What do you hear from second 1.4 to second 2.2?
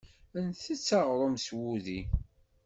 s wudi.